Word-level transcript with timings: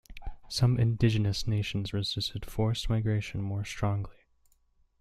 Some 0.49 0.79
indigenous 0.79 1.45
nations 1.45 1.93
resisted 1.93 2.43
forced 2.43 2.89
migration 2.89 3.43
more 3.43 3.63
strongly. 3.63 4.25